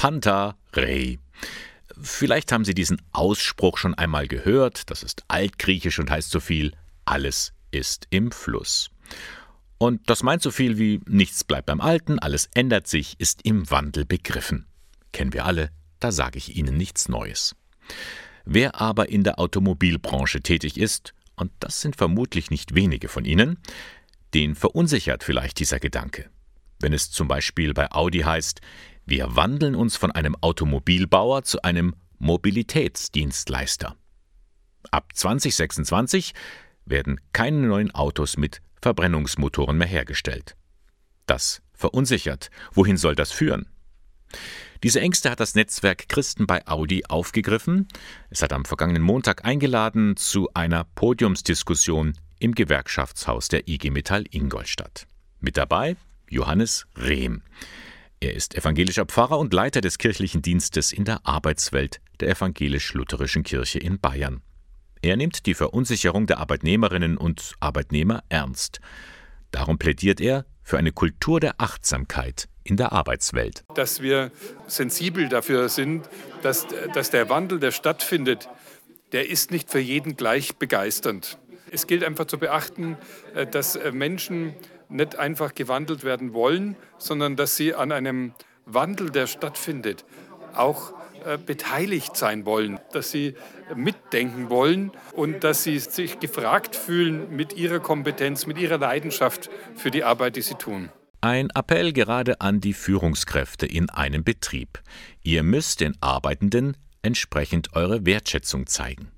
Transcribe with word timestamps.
Panta 0.00 0.56
Rei. 0.72 1.18
Vielleicht 2.00 2.52
haben 2.52 2.64
Sie 2.64 2.72
diesen 2.72 3.02
Ausspruch 3.12 3.76
schon 3.76 3.92
einmal 3.92 4.28
gehört. 4.28 4.90
Das 4.90 5.02
ist 5.02 5.24
altgriechisch 5.28 5.98
und 5.98 6.10
heißt 6.10 6.30
so 6.30 6.40
viel: 6.40 6.72
Alles 7.04 7.52
ist 7.70 8.06
im 8.08 8.32
Fluss. 8.32 8.88
Und 9.76 10.08
das 10.08 10.22
meint 10.22 10.40
so 10.40 10.50
viel 10.50 10.78
wie 10.78 11.02
nichts 11.06 11.44
bleibt 11.44 11.66
beim 11.66 11.82
Alten, 11.82 12.18
alles 12.18 12.48
ändert 12.54 12.86
sich, 12.86 13.20
ist 13.20 13.42
im 13.44 13.70
Wandel 13.70 14.06
begriffen. 14.06 14.64
Kennen 15.12 15.34
wir 15.34 15.44
alle, 15.44 15.68
da 15.98 16.12
sage 16.12 16.38
ich 16.38 16.56
Ihnen 16.56 16.78
nichts 16.78 17.10
Neues. 17.10 17.54
Wer 18.46 18.80
aber 18.80 19.10
in 19.10 19.22
der 19.22 19.38
Automobilbranche 19.38 20.40
tätig 20.40 20.78
ist, 20.78 21.12
und 21.36 21.52
das 21.60 21.82
sind 21.82 21.96
vermutlich 21.96 22.50
nicht 22.50 22.74
wenige 22.74 23.08
von 23.08 23.26
Ihnen, 23.26 23.58
den 24.32 24.54
verunsichert 24.54 25.24
vielleicht 25.24 25.58
dieser 25.58 25.78
Gedanke. 25.78 26.30
Wenn 26.78 26.94
es 26.94 27.10
zum 27.10 27.28
Beispiel 27.28 27.74
bei 27.74 27.92
Audi 27.92 28.20
heißt, 28.20 28.62
wir 29.10 29.34
wandeln 29.34 29.74
uns 29.74 29.96
von 29.96 30.12
einem 30.12 30.36
Automobilbauer 30.40 31.42
zu 31.42 31.62
einem 31.62 31.96
Mobilitätsdienstleister. 32.18 33.96
Ab 34.92 35.10
2026 35.14 36.32
werden 36.84 37.20
keine 37.32 37.66
neuen 37.66 37.90
Autos 37.90 38.36
mit 38.36 38.62
Verbrennungsmotoren 38.80 39.76
mehr 39.76 39.88
hergestellt. 39.88 40.56
Das 41.26 41.60
verunsichert. 41.72 42.50
Wohin 42.72 42.96
soll 42.96 43.16
das 43.16 43.32
führen? 43.32 43.66
Diese 44.84 45.00
Ängste 45.00 45.30
hat 45.30 45.40
das 45.40 45.56
Netzwerk 45.56 46.08
Christen 46.08 46.46
bei 46.46 46.66
Audi 46.68 47.04
aufgegriffen. 47.08 47.88
Es 48.30 48.42
hat 48.42 48.52
am 48.52 48.64
vergangenen 48.64 49.02
Montag 49.02 49.44
eingeladen 49.44 50.16
zu 50.16 50.48
einer 50.54 50.84
Podiumsdiskussion 50.84 52.16
im 52.38 52.54
Gewerkschaftshaus 52.54 53.48
der 53.48 53.68
IG 53.68 53.90
Metall 53.90 54.24
Ingolstadt. 54.30 55.08
Mit 55.40 55.56
dabei 55.56 55.96
Johannes 56.28 56.86
Rehm. 56.96 57.42
Er 58.22 58.34
ist 58.34 58.54
evangelischer 58.54 59.06
Pfarrer 59.06 59.38
und 59.38 59.54
Leiter 59.54 59.80
des 59.80 59.96
kirchlichen 59.96 60.42
Dienstes 60.42 60.92
in 60.92 61.06
der 61.06 61.26
Arbeitswelt 61.26 62.02
der 62.20 62.28
evangelisch-lutherischen 62.28 63.44
Kirche 63.44 63.78
in 63.78 63.98
Bayern. 63.98 64.42
Er 65.00 65.16
nimmt 65.16 65.46
die 65.46 65.54
Verunsicherung 65.54 66.26
der 66.26 66.36
Arbeitnehmerinnen 66.38 67.16
und 67.16 67.54
Arbeitnehmer 67.60 68.22
ernst. 68.28 68.80
Darum 69.52 69.78
plädiert 69.78 70.20
er 70.20 70.44
für 70.62 70.76
eine 70.76 70.92
Kultur 70.92 71.40
der 71.40 71.54
Achtsamkeit 71.56 72.50
in 72.62 72.76
der 72.76 72.92
Arbeitswelt. 72.92 73.64
Dass 73.74 74.02
wir 74.02 74.32
sensibel 74.66 75.30
dafür 75.30 75.70
sind, 75.70 76.06
dass, 76.42 76.66
dass 76.92 77.08
der 77.08 77.30
Wandel, 77.30 77.58
der 77.58 77.70
stattfindet, 77.70 78.50
der 79.12 79.30
ist 79.30 79.50
nicht 79.50 79.70
für 79.70 79.80
jeden 79.80 80.16
gleich 80.16 80.56
begeisternd. 80.56 81.38
Es 81.72 81.86
gilt 81.86 82.04
einfach 82.04 82.26
zu 82.26 82.38
beachten, 82.38 82.98
äh, 83.34 83.46
dass 83.46 83.76
äh, 83.76 83.92
Menschen 83.92 84.54
nicht 84.90 85.16
einfach 85.16 85.54
gewandelt 85.54 86.04
werden 86.04 86.34
wollen, 86.34 86.76
sondern 86.98 87.36
dass 87.36 87.56
sie 87.56 87.74
an 87.74 87.92
einem 87.92 88.34
Wandel, 88.66 89.10
der 89.10 89.26
stattfindet, 89.26 90.04
auch 90.54 90.92
äh, 91.24 91.38
beteiligt 91.38 92.16
sein 92.16 92.46
wollen, 92.46 92.80
dass 92.92 93.10
sie 93.10 93.34
mitdenken 93.74 94.50
wollen 94.50 94.90
und 95.12 95.44
dass 95.44 95.64
sie 95.64 95.78
sich 95.78 96.18
gefragt 96.18 96.74
fühlen 96.74 97.34
mit 97.34 97.52
ihrer 97.52 97.80
Kompetenz, 97.80 98.46
mit 98.46 98.58
ihrer 98.58 98.78
Leidenschaft 98.78 99.50
für 99.76 99.90
die 99.90 100.02
Arbeit, 100.02 100.36
die 100.36 100.42
sie 100.42 100.54
tun. 100.54 100.90
Ein 101.20 101.50
Appell 101.54 101.92
gerade 101.92 102.40
an 102.40 102.60
die 102.60 102.72
Führungskräfte 102.72 103.66
in 103.66 103.90
einem 103.90 104.24
Betrieb. 104.24 104.80
Ihr 105.22 105.42
müsst 105.42 105.80
den 105.80 105.94
Arbeitenden 106.00 106.76
entsprechend 107.02 107.74
eure 107.76 108.06
Wertschätzung 108.06 108.66
zeigen. 108.66 109.10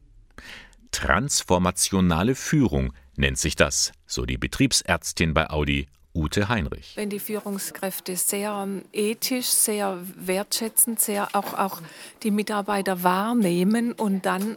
Transformationale 0.91 2.35
Führung 2.35 2.93
nennt 3.17 3.39
sich 3.39 3.57
das, 3.57 3.93
so 4.07 4.25
die 4.25 4.39
Betriebsärztin 4.39 5.35
bei 5.35 5.51
Audi 5.51 5.89
Ute 6.15 6.49
Heinrich. 6.49 6.93
Wenn 6.95 7.09
die 7.09 7.19
Führungskräfte 7.19 8.17
sehr 8.17 8.53
ähm, 8.63 8.83
ethisch, 8.93 9.47
sehr 9.47 9.99
wertschätzend, 10.17 11.01
sehr 11.01 11.35
auch, 11.35 11.55
auch 11.55 11.81
die 12.23 12.31
Mitarbeiter 12.31 13.03
wahrnehmen 13.03 13.93
und 13.93 14.27
dann 14.27 14.57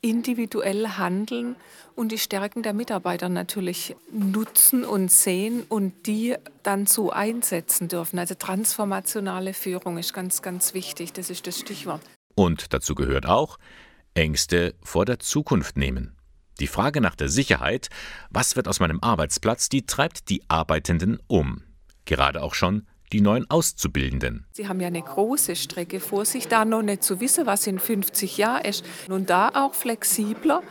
individuell 0.00 0.88
handeln 0.96 1.56
und 1.94 2.10
die 2.10 2.18
Stärken 2.18 2.62
der 2.62 2.72
Mitarbeiter 2.72 3.28
natürlich 3.28 3.96
nutzen 4.12 4.84
und 4.84 5.10
sehen 5.10 5.62
und 5.68 6.06
die 6.06 6.36
dann 6.62 6.86
so 6.86 7.10
einsetzen 7.10 7.88
dürfen. 7.88 8.18
Also 8.18 8.34
transformationale 8.34 9.54
Führung 9.54 9.98
ist 9.98 10.12
ganz, 10.12 10.42
ganz 10.42 10.74
wichtig. 10.74 11.12
Das 11.12 11.30
ist 11.30 11.46
das 11.46 11.58
Stichwort. 11.58 12.00
Und 12.34 12.72
dazu 12.72 12.94
gehört 12.94 13.26
auch 13.26 13.58
Ängste 14.14 14.74
vor 14.82 15.04
der 15.04 15.18
Zukunft 15.18 15.76
nehmen. 15.76 16.16
Die 16.60 16.66
Frage 16.66 17.00
nach 17.00 17.16
der 17.16 17.28
Sicherheit, 17.28 17.88
was 18.30 18.54
wird 18.56 18.68
aus 18.68 18.80
meinem 18.80 19.00
Arbeitsplatz, 19.00 19.68
die 19.68 19.86
treibt 19.86 20.28
die 20.28 20.42
Arbeitenden 20.48 21.18
um. 21.26 21.62
Gerade 22.04 22.42
auch 22.42 22.54
schon 22.54 22.86
die 23.12 23.20
neuen 23.20 23.48
Auszubildenden. 23.48 24.46
Sie 24.52 24.68
haben 24.68 24.80
ja 24.80 24.88
eine 24.88 25.02
große 25.02 25.56
Strecke 25.56 26.00
vor 26.00 26.24
sich, 26.24 26.48
da 26.48 26.64
noch 26.64 26.82
nicht 26.82 27.02
zu 27.02 27.20
wissen, 27.20 27.46
was 27.46 27.66
in 27.66 27.78
50 27.78 28.38
Jahren 28.38 28.64
ist. 28.64 28.84
Und 29.08 29.30
da 29.30 29.50
auch 29.54 29.74
flexibler 29.74 30.62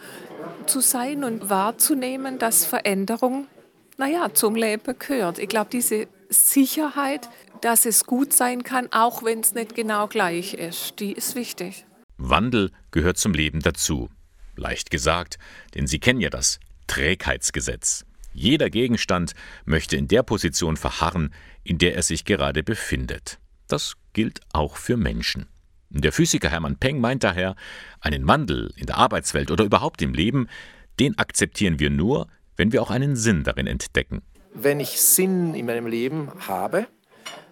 zu 0.66 0.82
sein 0.82 1.24
und 1.24 1.50
wahrzunehmen, 1.50 2.40
dass 2.40 2.66
Veränderung, 2.66 3.48
naja, 3.98 4.34
zum 4.34 4.56
Leben 4.56 4.98
gehört. 5.00 5.40
Ich 5.40 5.48
glaube, 5.48 5.70
diese 5.72 6.08
Sicherheit, 6.30 7.30
dass 7.62 7.86
es 7.86 8.06
gut 8.06 8.34
sein 8.34 8.64
kann, 8.64 8.92
auch 8.92 9.24
wenn 9.24 9.40
es 9.40 9.54
nicht 9.54 9.76
genau 9.76 10.08
gleich 10.08 10.54
ist, 10.54 11.00
die 11.00 11.14
ist 11.14 11.36
wichtig. 11.36 11.86
Wandel 12.18 12.72
gehört 12.92 13.18
zum 13.18 13.34
Leben 13.34 13.62
dazu. 13.62 14.10
Leicht 14.56 14.92
gesagt, 14.92 15.38
denn 15.76 15.88
Sie 15.88 16.00
kennen 16.00 16.20
ja 16.20 16.30
das 16.30 16.60
Trägheitsgesetz. 16.88 18.06
Jeder 18.34 18.70
Gegenstand 18.70 19.34
möchte 19.66 19.96
in 19.96 20.08
der 20.08 20.24
Position 20.24 20.78
verharren, 20.78 21.34
in 21.64 21.78
der 21.78 21.96
er 21.96 22.02
sich 22.02 22.26
gerade 22.26 22.64
befindet. 22.64 23.40
Das 23.68 23.94
gilt 24.14 24.42
auch 24.52 24.78
für 24.78 24.98
Menschen. 24.98 25.48
Der 25.90 26.12
Physiker 26.12 26.50
Hermann 26.50 26.78
Peng 26.78 27.00
meint 27.00 27.24
daher, 27.24 27.56
einen 28.02 28.28
Wandel 28.28 28.74
in 28.76 28.88
der 28.88 28.98
Arbeitswelt 28.98 29.52
oder 29.52 29.64
überhaupt 29.64 30.02
im 30.02 30.14
Leben, 30.14 30.48
den 31.00 31.18
akzeptieren 31.20 31.80
wir 31.80 31.92
nur, 31.92 32.28
wenn 32.58 32.72
wir 32.72 32.82
auch 32.82 32.90
einen 32.90 33.16
Sinn 33.16 33.44
darin 33.44 33.68
entdecken. 33.68 34.24
Wenn 34.54 34.80
ich 34.80 35.02
Sinn 35.02 35.54
in 35.54 35.68
meinem 35.68 35.88
Leben 35.88 36.32
habe, 36.48 36.88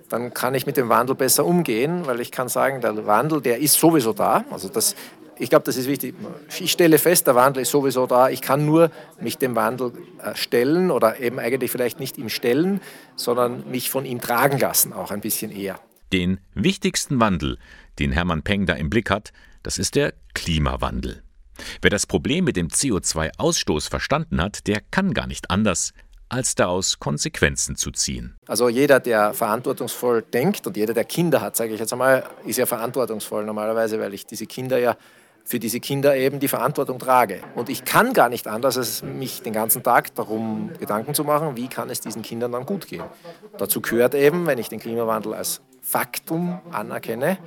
dann 0.10 0.34
kann 0.34 0.56
ich 0.56 0.66
mit 0.66 0.78
dem 0.78 0.90
Wandel 0.90 1.16
besser 1.16 1.46
umgehen, 1.46 2.06
weil 2.06 2.20
ich 2.20 2.32
kann 2.32 2.50
sagen, 2.50 2.82
der 2.82 3.06
Wandel, 3.06 3.42
der 3.42 3.60
ist 3.60 3.80
sowieso 3.80 4.14
da. 4.14 4.44
Also 4.52 4.70
das 4.70 4.96
ich 5.42 5.50
glaube, 5.50 5.66
das 5.66 5.76
ist 5.76 5.88
wichtig. 5.88 6.14
Ich 6.60 6.72
stelle 6.72 7.00
fest, 7.00 7.26
der 7.26 7.34
Wandel 7.34 7.64
ist 7.64 7.72
sowieso 7.72 8.06
da. 8.06 8.30
Ich 8.30 8.42
kann 8.42 8.64
nur 8.64 8.92
mich 9.20 9.40
dem 9.40 9.56
Wandel 9.56 9.92
äh, 10.22 10.36
stellen 10.36 10.92
oder 10.92 11.20
eben 11.20 11.40
eigentlich 11.40 11.72
vielleicht 11.72 12.00
nicht 12.00 12.20
ihm 12.20 12.30
stellen, 12.30 12.80
sondern 13.16 13.70
mich 13.70 13.90
von 13.90 14.06
ihm 14.06 14.22
tragen 14.22 14.60
lassen, 14.60 14.94
auch 14.94 15.10
ein 15.10 15.22
bisschen 15.22 15.52
eher. 15.52 15.80
Den 16.14 16.40
wichtigsten 16.54 17.20
Wandel, 17.20 17.58
den 17.98 18.12
Hermann 18.12 18.44
Peng 18.44 18.68
da 18.68 18.74
im 18.74 18.92
Blick 18.92 19.10
hat, 19.10 19.34
das 19.64 19.80
ist 19.80 19.96
der 19.96 20.14
Klimawandel. 20.36 21.24
Wer 21.82 21.90
das 21.90 22.06
Problem 22.06 22.46
mit 22.46 22.56
dem 22.56 22.68
CO2-Ausstoß 22.68 23.90
verstanden 23.90 24.42
hat, 24.42 24.68
der 24.68 24.82
kann 24.92 25.14
gar 25.14 25.26
nicht 25.26 25.50
anders, 25.50 25.94
als 26.30 26.56
daraus 26.56 27.00
Konsequenzen 27.00 27.76
zu 27.76 27.92
ziehen. 27.92 28.36
Also 28.48 28.70
jeder, 28.70 29.00
der 29.00 29.34
verantwortungsvoll 29.34 30.22
denkt 30.22 30.66
und 30.68 30.78
jeder, 30.78 30.94
der 30.94 31.04
Kinder 31.04 31.42
hat, 31.42 31.56
sage 31.56 31.74
ich 31.74 31.80
jetzt 31.80 31.92
einmal, 31.92 32.24
ist 32.46 32.58
ja 32.58 32.66
verantwortungsvoll 32.66 33.44
normalerweise, 33.44 34.00
weil 34.00 34.14
ich 34.14 34.26
diese 34.26 34.46
Kinder 34.46 34.78
ja 34.78 34.96
für 35.44 35.60
diese 35.60 35.80
Kinder 35.80 36.16
eben 36.16 36.40
die 36.40 36.48
Verantwortung 36.48 37.00
trage. 37.00 37.42
Und 37.56 37.70
ich 37.70 37.86
kann 37.86 38.14
gar 38.14 38.30
nicht 38.30 38.48
anders, 38.48 38.78
als 38.78 39.04
mich 39.04 39.42
den 39.42 39.54
ganzen 39.54 39.84
Tag 39.84 40.14
darum 40.16 40.72
Gedanken 40.80 41.14
zu 41.14 41.24
machen, 41.24 41.58
wie 41.58 41.68
kann 41.68 41.90
es 41.90 42.00
diesen 42.00 42.22
Kindern 42.22 42.52
dann 42.52 42.66
gut 42.66 42.88
gehen. 42.88 43.04
Dazu 43.58 43.82
gehört 43.82 44.16
eben, 44.16 44.46
wenn 44.46 44.58
ich 44.58 44.70
den 44.70 44.80
Klimawandel 44.80 45.34
als 45.34 45.62
Faktum 45.82 46.62
anerkenne, 46.72 47.38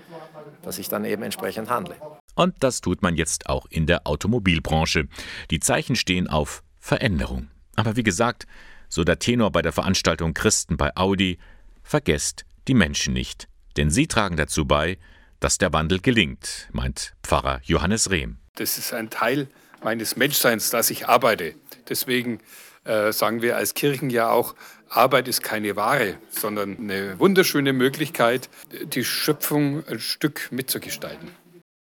dass 0.62 0.78
ich 0.78 0.88
dann 0.88 1.04
eben 1.04 1.22
entsprechend 1.22 1.70
handle. 1.70 1.94
Und 2.34 2.56
das 2.60 2.80
tut 2.80 3.02
man 3.02 3.16
jetzt 3.16 3.48
auch 3.48 3.66
in 3.70 3.86
der 3.86 4.06
Automobilbranche. 4.06 5.08
Die 5.50 5.60
Zeichen 5.60 5.94
stehen 5.94 6.28
auf 6.28 6.62
Veränderung. 6.80 7.48
Aber 7.76 7.96
wie 7.96 8.02
gesagt, 8.02 8.46
so 8.88 9.04
der 9.04 9.18
Tenor 9.18 9.50
bei 9.50 9.62
der 9.62 9.72
Veranstaltung 9.72 10.34
Christen 10.34 10.76
bei 10.76 10.94
Audi, 10.96 11.38
vergesst 11.82 12.44
die 12.68 12.74
Menschen 12.74 13.12
nicht, 13.12 13.48
denn 13.76 13.90
sie 13.90 14.06
tragen 14.06 14.36
dazu 14.36 14.64
bei, 14.64 14.98
dass 15.44 15.58
der 15.58 15.74
Wandel 15.74 16.00
gelingt, 16.00 16.70
meint 16.72 17.12
Pfarrer 17.22 17.60
Johannes 17.64 18.10
Rehm. 18.10 18.38
Das 18.54 18.78
ist 18.78 18.94
ein 18.94 19.10
Teil 19.10 19.46
meines 19.82 20.16
Menschseins, 20.16 20.70
dass 20.70 20.88
ich 20.88 21.06
arbeite. 21.06 21.54
Deswegen 21.86 22.40
äh, 22.84 23.12
sagen 23.12 23.42
wir 23.42 23.58
als 23.58 23.74
Kirchen 23.74 24.08
ja 24.08 24.30
auch, 24.30 24.54
Arbeit 24.88 25.28
ist 25.28 25.42
keine 25.42 25.76
Ware, 25.76 26.16
sondern 26.30 26.78
eine 26.78 27.18
wunderschöne 27.18 27.74
Möglichkeit, 27.74 28.48
die 28.84 29.04
Schöpfung 29.04 29.86
ein 29.86 30.00
Stück 30.00 30.48
mitzugestalten. 30.50 31.28